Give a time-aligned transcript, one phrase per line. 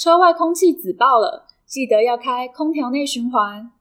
[0.00, 3.70] 车外空气紫爆了记得要开空调内循环。